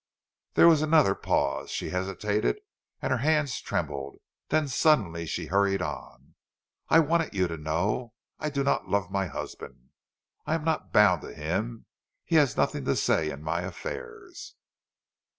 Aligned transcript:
There 0.55 0.67
was 0.67 0.81
another 0.81 1.13
pause. 1.13 1.69
She 1.69 1.91
hesitated, 1.91 2.57
and 3.03 3.11
her 3.11 3.19
hands 3.19 3.61
trembled; 3.61 4.17
then 4.49 4.67
suddenly 4.67 5.27
she 5.27 5.45
hurried 5.45 5.83
on.—"I 5.83 6.97
wanted 7.01 7.35
you 7.35 7.47
to 7.47 7.55
know. 7.55 8.15
I 8.39 8.49
do 8.49 8.63
not 8.63 8.87
love 8.89 9.11
my 9.11 9.27
husband. 9.27 9.91
I 10.47 10.55
am 10.55 10.63
not 10.63 10.91
bound 10.91 11.21
to 11.21 11.35
him. 11.35 11.85
He 12.25 12.37
has 12.37 12.57
nothing 12.57 12.83
to 12.85 12.95
say 12.95 13.29
in 13.29 13.43
my 13.43 13.61
affairs." 13.61 14.55